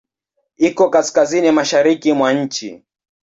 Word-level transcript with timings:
Iko 0.57 0.83
kaskazini-mashariki 0.89 2.13
mwa 2.13 2.33
nchi. 2.33 2.83